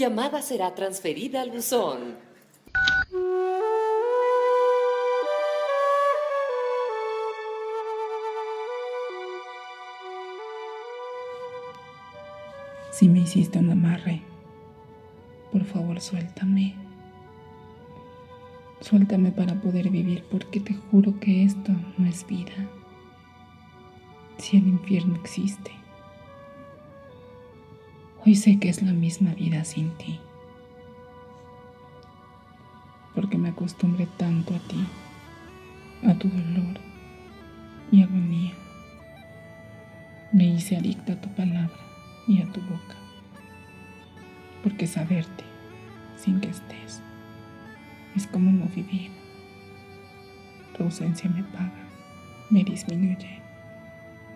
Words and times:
llamada 0.00 0.40
será 0.40 0.74
transferida 0.74 1.42
al 1.42 1.50
buzón. 1.50 2.16
Si 12.90 13.10
me 13.10 13.20
hiciste 13.20 13.58
un 13.58 13.70
amarre, 13.70 14.22
por 15.52 15.64
favor 15.64 16.00
suéltame. 16.00 16.74
Suéltame 18.80 19.32
para 19.32 19.54
poder 19.60 19.90
vivir 19.90 20.24
porque 20.30 20.60
te 20.60 20.72
juro 20.90 21.20
que 21.20 21.44
esto 21.44 21.72
no 21.98 22.06
es 22.06 22.26
vida. 22.26 22.54
Si 24.38 24.56
el 24.56 24.66
infierno 24.66 25.16
existe, 25.16 25.72
hoy 28.24 28.34
sé 28.36 28.58
que 28.58 28.68
es 28.68 28.82
la 28.82 28.92
misma 28.92 29.34
vida 29.34 29.64
sin 29.64 29.90
ti. 29.92 30.18
Porque 33.14 33.38
me 33.38 33.50
acostumbré 33.50 34.06
tanto 34.16 34.54
a 34.54 34.58
ti, 34.58 34.84
a 36.06 36.14
tu 36.14 36.28
dolor 36.28 36.78
y 37.90 38.02
agonía. 38.02 38.52
Me 40.32 40.46
hice 40.46 40.76
adicta 40.76 41.14
a 41.14 41.20
tu 41.20 41.28
palabra 41.30 41.76
y 42.28 42.40
a 42.40 42.46
tu 42.52 42.60
boca. 42.60 42.96
Porque 44.62 44.86
saberte 44.86 45.44
sin 46.16 46.40
que 46.40 46.50
estés 46.50 47.02
es 48.14 48.26
como 48.26 48.50
no 48.50 48.66
vivir. 48.66 49.10
Tu 50.76 50.84
ausencia 50.84 51.28
me 51.30 51.42
paga, 51.44 51.88
me 52.50 52.62
disminuye, 52.64 53.40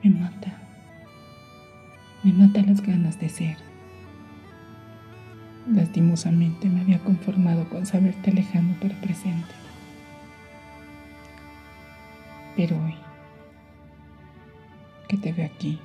me 0.03 0.11
mata. 0.11 0.61
Me 2.23 2.33
mata 2.33 2.63
las 2.63 2.81
ganas 2.81 3.21
de 3.21 3.29
ser. 3.29 3.74
Lastimosamente 5.67 6.69
me 6.69 6.83
había 6.83 6.99
conformado 6.99 7.67
con 7.71 7.87
saberte 7.87 8.33
lejano 8.33 8.77
pero 8.81 8.95
presente. 9.01 9.55
Pero 12.55 12.77
hoy, 12.85 12.95
que 15.09 15.17
te 15.17 15.33
veo 15.33 15.47
aquí, 15.47 15.79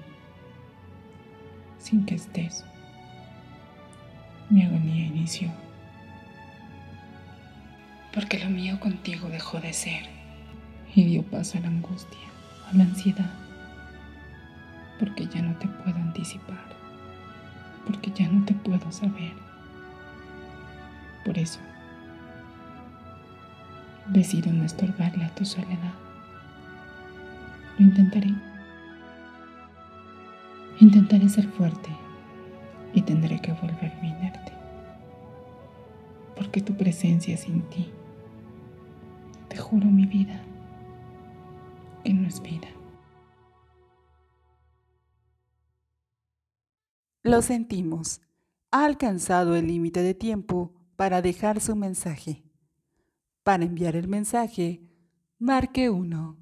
sin 1.79 2.05
que 2.05 2.15
estés, 2.15 2.65
mi 4.49 4.63
agonía 4.63 5.05
inició. 5.05 5.49
Porque 8.13 8.37
lo 8.39 8.49
mío 8.49 8.79
contigo 8.79 9.29
dejó 9.29 9.59
de 9.61 9.71
ser 9.71 10.03
y 10.93 11.05
dio 11.05 11.23
paso 11.23 11.57
a 11.57 11.61
la 11.61 11.67
angustia, 11.69 12.19
a 12.69 12.75
la 12.75 12.83
ansiedad. 12.83 13.31
Porque 14.99 15.25
ya 15.27 15.41
no 15.41 15.55
te 15.57 15.67
puedo 15.67 15.95
anticipar, 15.95 16.75
porque 17.87 18.11
ya 18.11 18.27
no 18.27 18.43
te 18.45 18.53
puedo 18.53 18.91
saber. 18.91 19.48
Por 21.25 21.37
eso, 21.37 21.59
decido 24.07 24.51
no 24.51 24.63
estorbarle 24.63 25.25
a 25.25 25.35
tu 25.35 25.45
soledad. 25.45 25.93
Lo 27.77 27.85
intentaré. 27.85 28.33
Intentaré 30.79 31.27
ser 31.29 31.47
fuerte 31.47 31.89
y 32.93 33.01
tendré 33.01 33.39
que 33.39 33.51
volverme 33.53 34.09
inerte. 34.09 34.53
Porque 36.35 36.61
tu 36.61 36.75
presencia 36.75 37.35
sin 37.37 37.61
ti, 37.63 37.91
te 39.49 39.57
juro 39.57 39.87
mi 39.87 40.05
vida, 40.05 40.41
que 42.03 42.13
no 42.13 42.27
es 42.27 42.41
vida. 42.41 42.67
Lo 47.23 47.41
sentimos. 47.41 48.21
Ha 48.71 48.85
alcanzado 48.85 49.55
el 49.55 49.67
límite 49.67 50.01
de 50.01 50.13
tiempo 50.13 50.78
para 50.99 51.21
dejar 51.21 51.61
su 51.61 51.77
mensaje. 51.77 52.43
Para 53.43 53.63
enviar 53.63 53.95
el 53.95 54.09
mensaje, 54.09 54.81
marque 55.37 55.89
1. 55.89 56.38